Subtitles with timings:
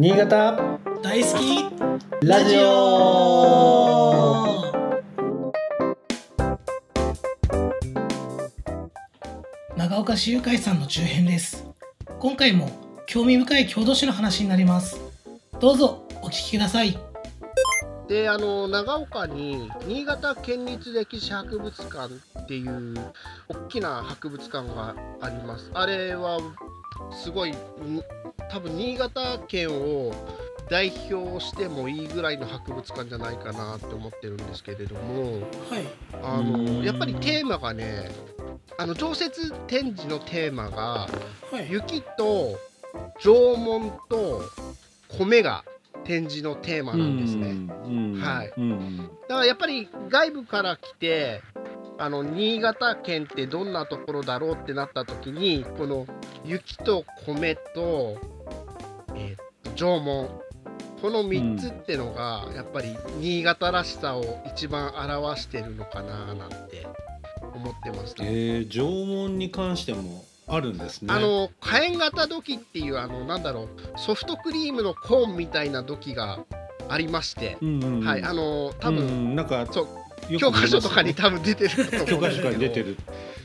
[0.00, 0.78] 新潟。
[1.02, 1.64] 大好き。
[2.24, 3.74] ラジオ。
[9.76, 11.66] 長岡市友会さんの中編です。
[12.20, 12.70] 今回も
[13.08, 15.00] 興味深い郷土史の話になります。
[15.58, 16.96] どうぞお聞きください。
[18.06, 22.94] であの長岡に新潟県立歴史博物館っていう
[23.48, 25.72] 大きな博物館があります。
[25.74, 26.38] あれは
[27.10, 27.54] すごいん
[28.50, 30.12] 多分新潟県を
[30.70, 35.40] 代表してもいいぐらいの博物館じゃないかなって思ってるんですけれども
[35.70, 35.86] はい。
[36.22, 36.76] あうん。
[36.80, 38.10] のやっぱりテーマがね
[38.76, 41.08] あの常設展示のテーマが
[41.50, 41.70] はい。
[41.70, 42.58] 雪と
[43.20, 44.42] 縄文と
[45.08, 45.64] 米が
[46.04, 47.48] 展示のテーマなんですね。
[47.50, 48.52] うんはい。
[48.56, 48.96] うん。
[48.98, 51.42] だからやっぱり外部から来て
[51.98, 56.06] あの新潟県ってどんなところだろうってなった時にこの
[56.44, 58.18] 雪と米と,、
[59.14, 60.28] えー縄文。
[61.00, 66.88] この3つってのがやっぱり新潟らしさを一番表してるのかななんて
[67.54, 71.14] 思ってます、えー、縄文に関してもあるんですね。
[71.14, 76.40] あの火炎型土器っていうあのなんだろうソフトクリームのコーンみたいな土器が
[76.88, 78.04] ありまして、うんうんうん。
[78.04, 82.42] はいあの多分、うんなんかそう教科書とかに見多分出てるとます教科書思うんですけど。
[82.42, 82.96] から出てる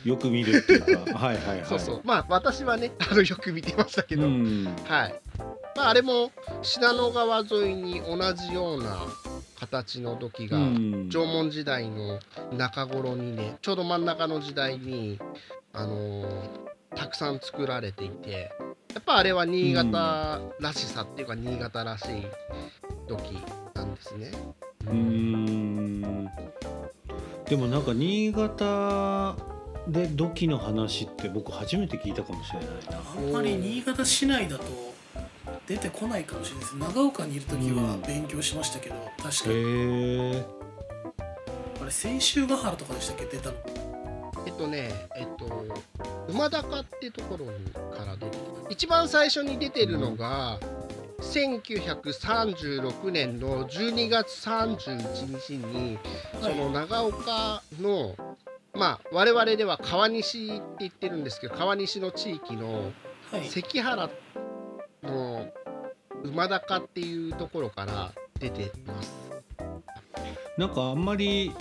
[0.05, 1.17] よく見るっていうか。
[1.17, 1.65] はいはいはい。
[1.67, 2.01] そうそう。
[2.03, 4.75] まあ私はねあのよく見てましたけど、うん。
[4.85, 5.22] はい
[5.75, 8.97] まあ、あれも信濃川沿いに同じような
[9.59, 11.09] 形の土器が、うん。
[11.09, 12.19] 縄文時代の
[12.55, 15.19] 中頃にねちょうど真ん中の時代に、
[15.73, 18.51] あのーたくさん作られていて
[18.93, 22.27] やっぱあれは新潟らしさっていうか、新潟らしい
[23.07, 23.41] 土器
[23.73, 24.31] なんですね。
[24.85, 26.29] うーん。
[27.45, 29.35] でもなんか新潟
[29.87, 33.01] で土器の話って僕初めて聞いたかもしれないな。
[33.17, 34.92] あんまり新潟市内だと
[35.67, 36.75] 出てこないかもしれないです。
[36.77, 40.45] 長岡にいる時は勉強しましたけど、確かへにえ
[41.81, 43.25] あれ千秋ヶ原とかでしたっけ？
[43.25, 43.55] 出たの。
[44.45, 45.65] えっとね、えっと、
[46.27, 47.51] 馬高ってところに
[47.97, 48.37] から出て
[48.69, 50.59] 一番最初に出てるのが、
[51.21, 55.97] 1936年の12月31日に、
[56.41, 58.15] その長岡の
[58.73, 62.91] まあ我々では川西って言ってるんですけど川西の地域の
[63.31, 63.47] はい。
[63.47, 64.09] 関原
[65.13, 65.45] の
[66.23, 69.13] 馬高っていうところから出てます。
[70.57, 71.51] なんかあんまり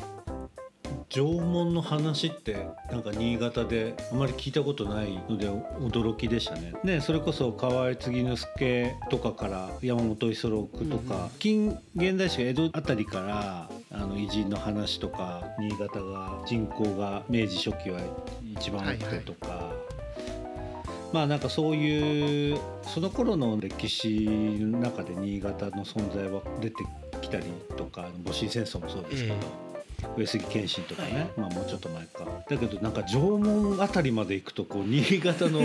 [1.09, 6.73] 縄文の話ってなんか新潟であまり聞いたことないので驚きでしたね。
[6.85, 18.01] ねそれこそ河合継之助とかから山本五十六とか、近現代史が江戸あたりからあの偉人の話とか新潟が人口が明治初期は
[18.57, 19.72] 一番多くてとか。
[21.13, 24.27] まあなんかそういうその頃の歴史
[24.61, 26.85] の中で新潟の存在は出て
[27.21, 27.45] きたり
[27.77, 29.35] とか戊辰戦争もそうですけど、
[30.17, 35.61] 上杉謙信とかね、まあもうちょっと前かだけどなんか縄文あたりまで行くとこう新潟の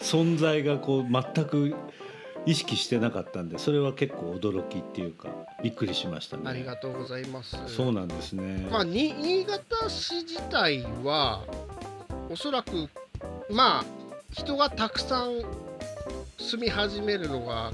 [0.00, 1.74] 存在がこう全く
[2.44, 5.28] 意識してなかったんでそれは結構驚きっていうか
[5.62, 6.42] びっくりしましたね。
[6.46, 7.56] ありがとうございます。
[7.68, 8.66] そうなんですね。
[8.68, 11.44] まあ、に新潟市自体は
[12.28, 12.88] おそらく
[13.48, 14.01] まあ
[14.32, 15.42] 人がたくさん
[16.38, 17.72] 住み始めるのが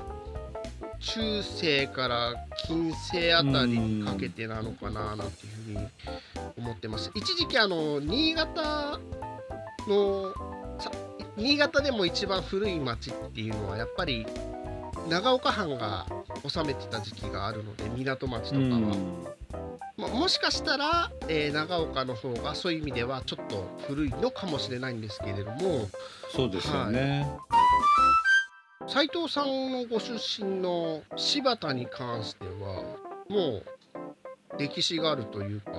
[1.01, 2.35] 中世から
[2.67, 5.89] 近世あたりにかけてなのかななんていうふうに
[6.57, 7.11] 思ってます。
[7.15, 8.99] 一時期あの新潟
[9.87, 10.35] の
[11.37, 14.27] 新潟でも一番古い町っていうのはやっぱり
[15.09, 16.07] 長岡藩が
[16.47, 19.29] 治めてた時期があるので港町とかは。
[20.13, 25.89] もしかしたら、えー長岡の方がそういう意味ではちょっと古いのかもしれないんですけれども。
[26.35, 27.27] そうですよね。
[28.87, 32.85] 斉藤さんのご出身の柴田に関しては
[33.29, 33.65] もう
[34.59, 35.73] 歴史があるというか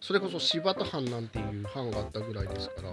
[0.00, 2.90] それこそ柴田藩なんていう藩があったぐらいですから。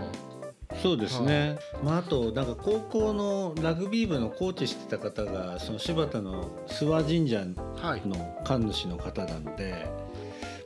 [0.82, 7.46] そうですね、まあ、あとなんか高校のラグビー部のコーチしてた方がその柴田の諏訪神社
[7.82, 8.02] はい。
[8.06, 9.88] の神主の方なので、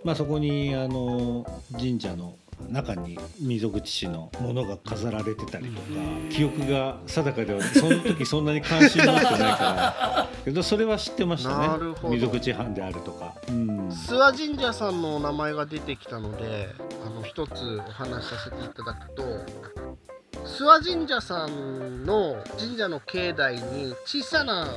[0.03, 1.45] まあ、そこにあの
[1.77, 2.36] 神社の
[2.69, 5.88] 中に溝口氏のものが飾られてたりとか
[6.30, 11.95] 記憶が定かではその時そんなに関心持ってないからけどそれは知ってましたね。
[12.09, 13.36] 溝口藩であるとか。
[13.48, 13.89] うん。
[13.89, 16.69] 諏訪神社さんのお名前が出てきたので
[17.06, 19.24] あの一つお話しさせていただくと
[20.45, 24.68] 諏訪神社さんの神社の境内に小さな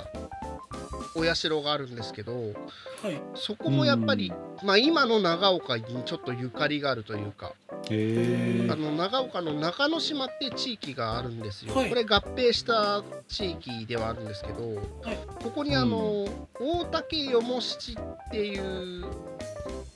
[1.14, 3.20] お社があるんですけどはい。
[3.34, 4.32] そこもやっぱり、
[4.62, 16.26] まあ、今の長岡にちょっとゆかりがあるというかあの長岡の中之島って地域があるんですよ、はい、これ合併した地域ではあるんですけど、はい、ここにあの、
[16.60, 19.04] うん、大竹よも七っていう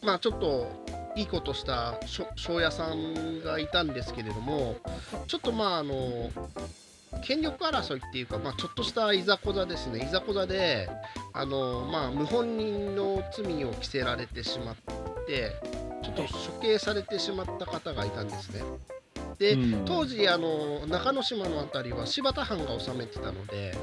[0.03, 0.67] まあちょっと
[1.17, 1.99] いいことした
[2.37, 4.77] 庄屋さんがいたんですけれども
[5.27, 6.31] ちょっとまああの
[7.25, 10.89] 権力争いっていうか、まあ、ちょっとしたいざこざですねいざこざで
[11.33, 14.77] あの、まあ、無本人の罪を着せられてしまっ
[15.27, 15.53] て
[16.03, 18.63] ちょっと処刑されてしまった方がいたんですね。
[19.39, 23.77] で、当時あの中之島の辺りは柴田藩が治めてたので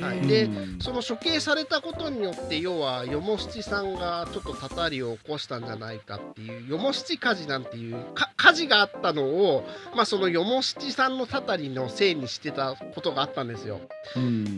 [0.00, 0.48] はい、で
[0.80, 7.96] その処刑されたことによって要はよも七さんがちょっとたたりを起こしたんじゃないかっていうよも七火事なんていう
[8.36, 9.64] 火事があったのを、
[9.94, 13.80] まあ、そのよも七さんのたたりのせいにしてたことがあったんですよ。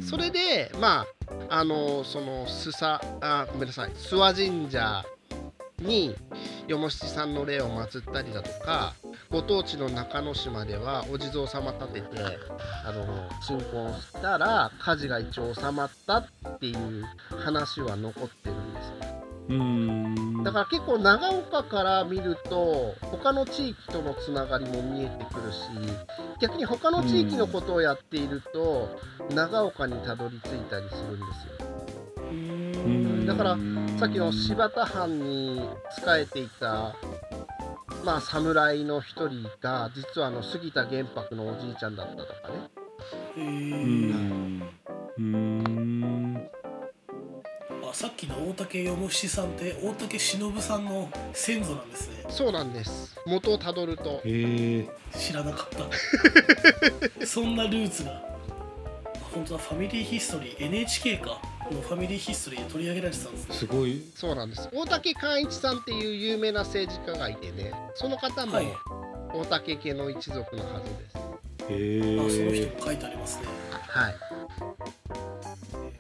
[0.09, 1.07] それでま
[1.49, 2.85] ああのその須佐
[3.21, 5.05] あごめんなさい諏訪神社
[5.79, 6.15] に
[6.67, 8.95] よも七さんの霊を祀ったりだとか
[9.31, 12.07] ご当地の中之島ではお地蔵様立てて
[12.85, 17.05] あの鎮魂したら火事が一応収まったっていう
[17.37, 19.17] 話は残ってるんですね。
[19.49, 25.69] うんだから結構長岡から見ると他の地域とのつながりも見えてくるし
[26.41, 28.99] 逆に他の地域のことをやっていると
[29.33, 32.66] 長岡にたどり着いたりするんですよ。
[33.27, 33.59] だから
[33.99, 36.95] さっきの柴田藩に仕えていた
[38.05, 42.71] まあ侍の一人が実はあの杉田玄白のおじいちゃんだったとかね。
[43.37, 43.47] へえ。
[45.19, 46.49] うん。
[47.85, 52.25] あさっきの大竹よもしさんって大竹しのぶさんの先祖なんですね。
[52.29, 53.17] そうなんです。
[53.27, 54.21] 元をたどると。
[54.25, 54.89] へえ
[55.19, 55.69] 知らなかっ
[57.19, 57.27] た。
[57.27, 58.36] そんなルーツが
[59.37, 61.39] 本当だファミリーヒストリー NHK か
[61.71, 64.03] のファミリーヒストリーで取り上げられてたんですすごい。
[64.15, 64.69] そうなんです。
[64.73, 68.59] 大竹寛一さんっていう有名な政治家がいてねその方も
[69.35, 71.17] 大竹家の一族のはずです、
[71.69, 73.45] へえあその人も書いてありますね。
[73.71, 74.13] はい。
[74.13, 74.17] へ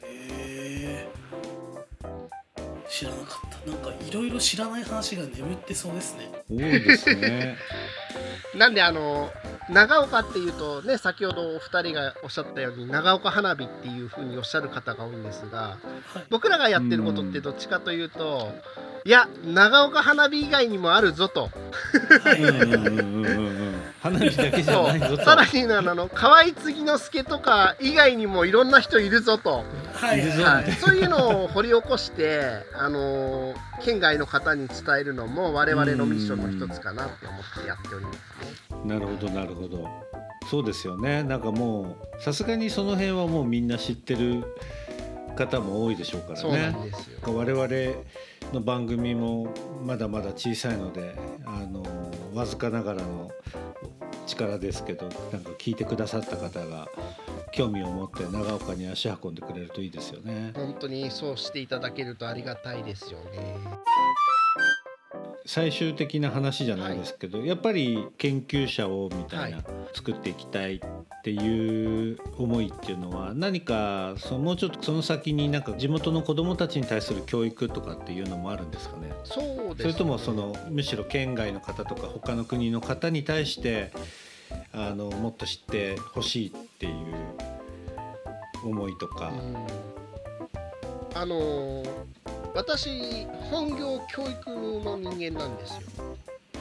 [0.03, 1.09] え
[2.88, 3.71] 知らなかった。
[3.71, 6.31] なんかいろいろ知らない話が眠ってそうですね。
[6.49, 7.59] 多いですね。
[8.56, 9.31] なんであの
[9.68, 15.78] 長岡っていうとね先ほどお二人がおっしゃったように長岡花火っていうふうにおっしゃる方が多いんですが、
[16.30, 18.52] 僕らがやってることってどっちかというと、
[19.04, 21.50] いや長岡花火以外にもあるぞと。
[24.00, 25.25] 花火だけじゃないぞと。
[25.25, 29.64] さらにあの河合継之助とか以外にもいろんな人いるぞと。
[29.94, 32.43] はい、はい、そういうのを掘り起こして
[32.75, 38.20] あの県外の方に伝えるのも我々のミッションの一つかなって思ってやっておりますね。
[38.84, 39.88] なるほどなるほど。
[40.50, 41.22] そうですよね。
[41.22, 44.44] なんかもうさすがにその辺はもうみんな知ってる
[45.37, 46.76] 方も多いでしょうからね。
[47.26, 47.69] 我々
[48.52, 49.52] の番組も
[49.84, 51.82] まだまだ小さいのであの
[52.34, 53.31] わずかながらの
[54.26, 56.88] 力ですけどなんか聞いてくださった方が
[57.52, 60.52] 興味を持って長岡に足運んでくれるといいですよね。
[60.55, 63.56] 本当にそうしていただけるとありがたいですよね。
[65.46, 70.81] 最終的な話じゃないですけど、はい、やっぱり研究者をみたいな、はい、作っていきたいっ
[71.26, 79.12] ていう思いっていうのは何かそのもうちょっとその先になんか地元の子どもたちに対する教育とかっていうのもあるんですかね？
[79.25, 83.90] そうです、ね、それともそのむしろ県外の方とか他の国の方に対して
[84.73, 86.94] あのもっと知ってほしいっていう
[88.64, 89.32] 思いとか。
[91.14, 91.83] あの
[92.54, 94.50] 私本業教育
[94.85, 96.05] の人間なんですよ。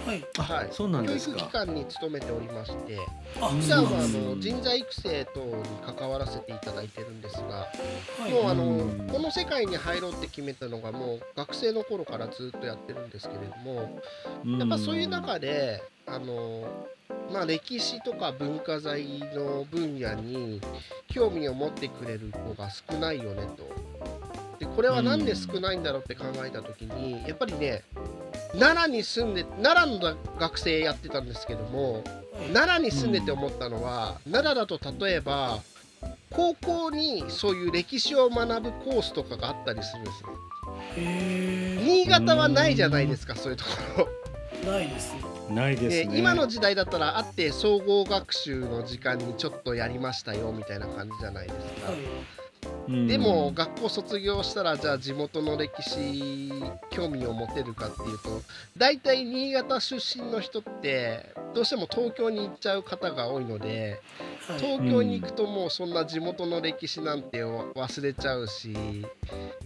[0.05, 2.99] はい、はい、そうなんです教育機関に勤めておりまして
[3.33, 5.53] 普段はあの人材育成等に
[5.97, 7.65] 関わらせていただいてるんですが、
[8.19, 14.01] はい、もうあのこの世界に入ろうって決めたのがもう学生の頃からずっとやってるんですけれども
[14.59, 16.85] やっぱそういう中であの
[17.31, 20.61] まあ、歴史とか文化財の分野に
[21.07, 23.85] 興味を持ってくれる子が少ないよねと。
[24.59, 27.83] でこれは何で少ないんだろうって考えた時にやっぱりね
[28.59, 32.03] 奈良に住んで奈良の学生やってたんですけども
[32.53, 35.59] 奈良に住んでて思ったのは、奈良だと例えば
[36.31, 40.23] 高校にそういう歴史を学ぶコースとかがあったりするんです
[40.99, 41.81] ね。
[41.85, 43.71] 新潟はないじゃないですかそういうとこ
[44.65, 44.71] ろ。
[44.71, 45.21] ないですね。
[45.49, 51.91] ないですね今の時代だったらあって総合学習の時間にちょっとやりましたよみたいな感じじゃないですか。
[51.91, 52.44] はい
[52.87, 56.51] でも学校卒業したらじゃあ地元の歴史
[56.91, 58.41] 興味を持てるかっていうと
[58.77, 63.99] 大体新潟出身の人ってどうしても東京に行っちゃう方が多いので
[64.57, 68.75] 東京に行くともうそんな地元の歴史なんて忘れちゃうし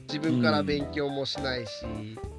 [0.07, 1.86] 自分から勉強もしないし、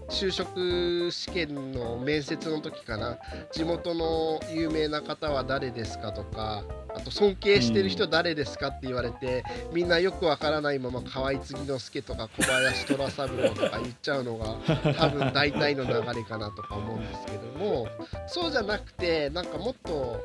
[0.08, 3.18] 就職試験の面接の時かな。
[3.52, 14.56] 地元の有名な方は誰ですかとかあと尊敬してる人誰ですかって言われて、みんなよくわからないまま河合継之助とか小林虎三郎とか言っちゃうのが
[14.94, 17.86] 多分大体の流れかなとか思うんですけども
[18.26, 20.20] そうじゃなくてなんかもっと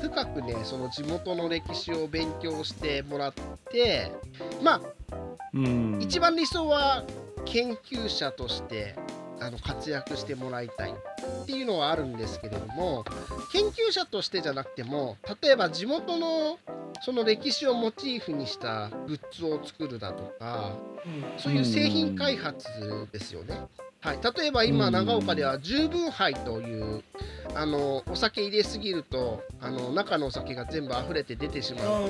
[0.00, 3.34] 深くねその地元の歴史を勉強してもらっ
[3.70, 4.12] て
[4.62, 4.80] まあ、
[5.52, 7.04] うん、一番理想は
[7.44, 8.96] 研究者として
[9.40, 13.04] あの活躍してもらいたいっていうのはあるんですけれども
[13.52, 16.58] 研究者としてじゃなくても例えば地元の
[17.02, 20.72] その歴史をモチーフにしたグッズを作るだとか、
[21.36, 22.66] そういう製品開発
[23.12, 23.58] ですよね。
[24.00, 27.02] はい、例えば今長岡では十分杯という
[27.54, 32.04] あのお酒入れすぎるとあの中のお酒が全部溢れて出てしまう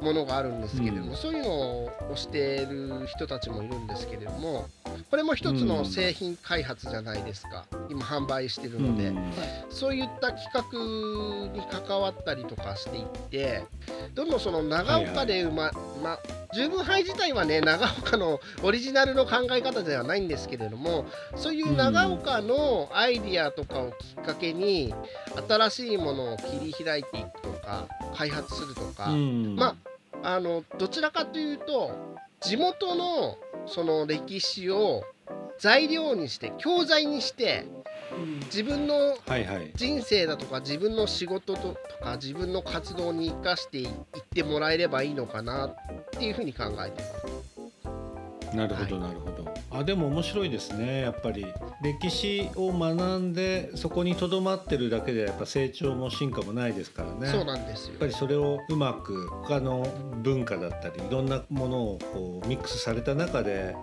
[0.00, 4.68] うものがあるんですけれども、うん、そういうのをしている人たちもいるんですけれども
[5.10, 9.32] これも一つの製品開発じゃないですか、今販売してるので、うん、
[9.70, 13.64] そういった企画に関わったりとかしていって
[14.14, 16.18] どんどんその長岡で生ま、はいはい、ま
[16.54, 24.92] 十分杯自体はね長岡のオリジナルの考え方ではないんですけれどもそういう長岡のアイディアとかをきっかけに
[25.48, 29.76] 新しいものを切り開いていくとか開発するとか、ま
[30.22, 35.02] ああのどちらかというと地元のその歴史を
[35.58, 37.66] 材料にして教材にして
[38.46, 39.16] 自分の
[39.74, 43.88] 人生だとか自分の仕事とか自分の活動に生かしていっ
[44.34, 45.74] てもらえればいいのかなっ
[46.10, 47.51] ていうふうに考えてます。
[48.54, 49.52] なるほど、なるほど。
[49.70, 51.46] あでも面白いですねやっぱり。
[51.82, 57.26] 歴史を学んでそこにとどまってるだけでやっぱ成長も進化もないですからね。
[57.26, 57.90] そうなんですよ。
[57.90, 59.86] やっぱりそれをうまく他の
[60.22, 63.74] 文化だったりいろんなものをこうミックスされた中で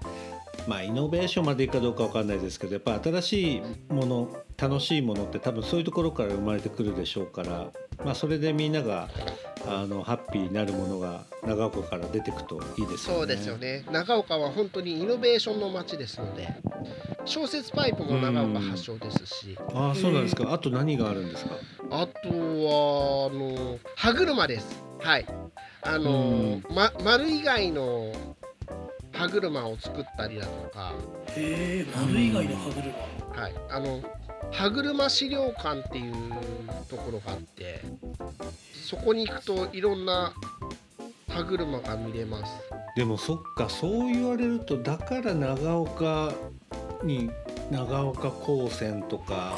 [0.67, 3.61] まあイノベーションまでいくかどうか分かんないですけどやっぱ新しい
[3.93, 7.71] もの楽しいものって多分そういうところから生まれてくるでしょうから、
[8.03, 9.09] まあ、それでみんなが
[9.67, 13.19] あのハッピーになるものが長岡から出てくといいですよね。
[13.19, 13.85] そうですよね。
[13.91, 16.47] 長岡は本当にイノベーションの街ですので
[17.25, 20.53] 小説パイプも長岡発祥ですし、ああそうなんですか。
[20.53, 21.55] あと何があるんですか？
[21.91, 24.83] あとはあの歯車です。
[24.99, 25.25] はい。
[25.81, 28.13] あの、ま、丸以外の
[29.11, 30.93] 歯車を作ったりだとか。
[31.35, 33.41] へえ丸以外の歯車。
[33.41, 33.55] はい。
[33.69, 34.01] あの
[34.51, 36.13] 歯車資料館っていう
[36.89, 37.81] ところがあって
[38.85, 40.33] そこに行くといろんな
[41.29, 42.51] 歯車が見れます。
[42.95, 46.33] でもそっかそう言われるとだから長岡
[47.03, 47.29] に
[47.71, 49.53] 長岡高専とか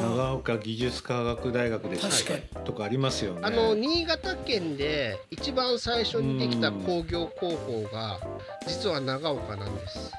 [0.00, 3.40] 長岡技術科学大学でしたとかありますよね。
[3.42, 8.20] あの新潟県で一番最初にできた工業高校が
[8.66, 10.12] 実は長岡なんです。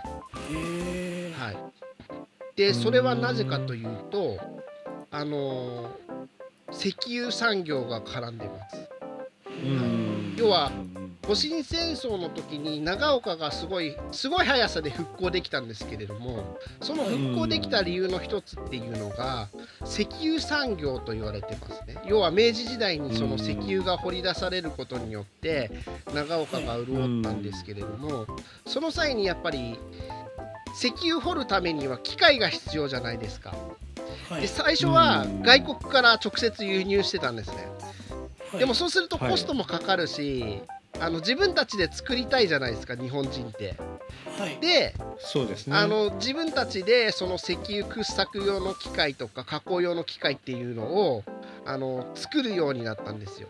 [0.52, 1.81] へえはい
[2.56, 4.38] でそれはなぜかというと
[5.10, 5.90] あの
[6.72, 8.90] 石油産業が絡んでます。
[10.38, 10.72] 要は
[11.28, 19.48] 戊辰戦争の時に長岡がすごいすごい速さで復興できたんですけれどもその復興できた理由の一つっていうのが
[19.86, 21.98] 石油産業と言われてますね。
[22.08, 25.70] 要は明治時代にその石油が掘り出されることによって
[26.14, 28.26] 長岡が潤ったんですけれども
[28.66, 29.78] その際にやっぱり
[30.82, 33.54] 石油掘るためには機械が必要じゃないですか。
[34.40, 37.68] で最初は外国から直接輸入してたんですね。
[38.58, 40.64] でもそうするとコストもかかるし、
[41.00, 43.76] あの自分たちで作りたいじゃないですか日本人って。
[44.40, 51.24] はい、でそうです、ね、あの自分たちでその石油掘削用の機械とか加工用の機械っていうのを
[51.66, 53.50] あの作るようになったんですよ。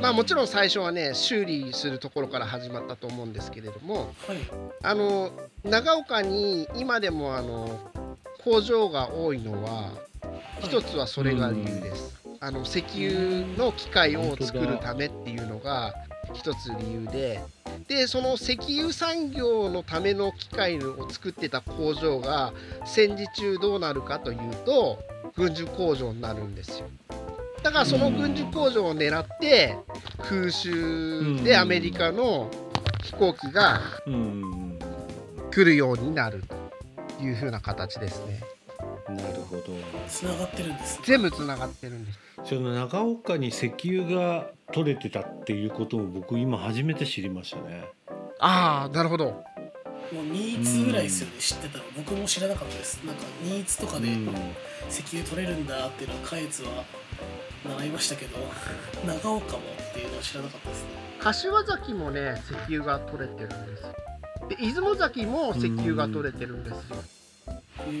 [0.00, 4.38] まあもちろん最初はね修理するところから始まったと思うんですけれども、はい、
[4.82, 5.30] あの
[5.62, 7.78] 長岡に今でもあの
[8.42, 9.90] 工場が多いのは
[10.60, 12.18] 一つはそれが理由です。
[12.42, 15.92] あの石油の機械を作るためっていうのが
[16.32, 17.42] 一つ理由で
[17.86, 22.54] でその石油産業のための機械を作ってた工場が
[22.86, 24.98] 戦時中どうなるかというと
[25.36, 26.86] 軍需工場になるんですよ。
[27.62, 29.76] だからその軍需工場を狙って
[30.18, 32.50] 空襲でアメリカの
[33.02, 33.80] 飛行機が
[35.50, 36.42] 来るようになる
[37.18, 38.40] というふうな形ですね。
[39.08, 39.62] なるほど。
[40.08, 42.18] つながってるんです、ね、全部つながってるんです。
[42.44, 47.84] その長岡に石油が取れてたっていうことも僕今初めて知りましたね。
[48.38, 49.44] ああなるほど。
[50.12, 54.08] もう新津ぐらいですよね、知ってたら僕も知らなかったですなんか新津とかで
[54.88, 56.84] 石油取れるんだっていうのは下越は
[57.78, 58.38] 習いましたけど
[59.06, 60.88] 長岡もっていうのは知らなかったですね。
[61.20, 63.94] 柏崎もね石油が取れてるんですよ。
[64.48, 66.96] で出雲崎も石油が取れてるんですよ。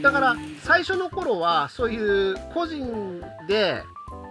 [0.02, 3.82] だから最初の頃はそういう個人で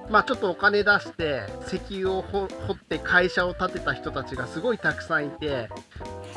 [0.10, 5.70] まあちょっとお金出して石油を掘って会社を建てた人たちがすごいたくさんいて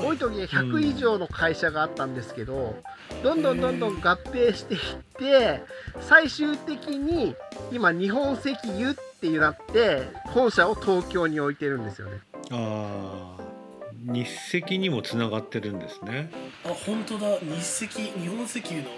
[0.02, 2.76] 多い時に100以上の会社があったんですけど
[3.22, 4.80] どんどんどんどん合併していっ
[5.18, 5.62] て
[6.00, 7.34] 最終的に
[7.70, 12.18] 今日本石油っていうなって本社を東京に置いてるんですよね。
[12.50, 13.42] ああ
[14.04, 14.26] 日
[14.58, 16.30] 赤にもつながってるんですね。
[16.64, 17.38] あ本当だ。
[17.38, 18.88] 日赤日本石油の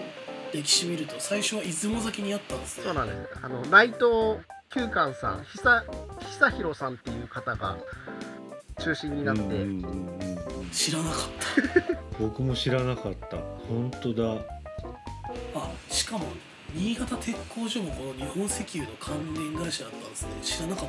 [0.53, 2.85] 歴史見ると最初は出雲崎にあったんですね。
[2.85, 3.39] そうなんです。
[3.43, 5.85] あの内藤久寛さん久
[6.21, 7.77] 久弘さんっていう方が
[8.79, 10.34] 中心になって、う
[10.65, 11.21] んうんうん知らなかっ
[11.87, 12.19] た。
[12.21, 13.37] 僕も知らなかった。
[13.69, 14.41] 本当だ。
[15.55, 16.27] あしかも
[16.75, 20.29] 新潟鉄工所もこの日本石油の関連会社だったんですね。
[20.43, 20.89] 知らなかっ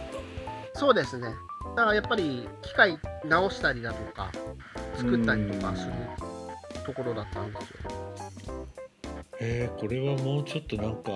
[0.74, 0.79] た。
[0.79, 1.27] そうですね。
[1.75, 4.32] だからやっぱり機械直したりだとか
[4.98, 5.94] 作ったりとかする
[6.86, 8.67] ところだったんですよ。
[9.39, 11.12] えー、これはもうちょっとなんか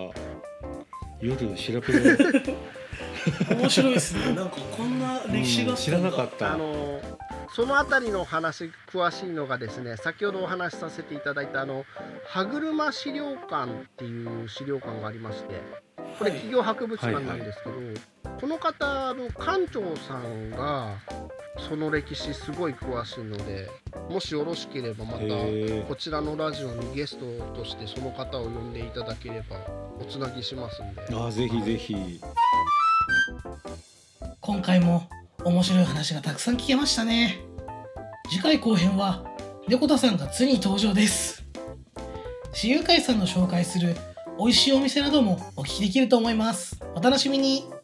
[1.21, 2.17] 夜調べる
[3.49, 4.33] 面白いですね。
[4.33, 6.53] なんかこんな歴史が知らなかった。
[6.53, 7.01] あの
[7.53, 11.85] その辺りの話詳しいのがですね先ほどお話しさせていただいたあの
[12.27, 15.61] 歯車資料館っていう資料館がありまして
[16.17, 20.97] これ企業博物館なんですけど、はいはいはい、この方の館長さんが
[21.67, 23.69] その歴史すごい詳しいので
[24.09, 25.19] もしよろしければまた
[25.87, 29.57] こちらのラジオにゲストとしてその方を呼んでいただければ
[29.99, 31.01] おつなぎしますんで。
[31.13, 32.21] あぜひぜひ。
[34.41, 35.07] 今回も
[35.45, 37.39] 面白い話がたくさん聞けましたね。
[38.29, 39.23] 次回後編は
[39.67, 41.45] 猫田さんがついに登場です。
[42.51, 43.95] 私有会さんの紹介する
[44.37, 46.79] 美味しいお店などもお聞きできると思います。
[46.95, 47.78] お楽しみに。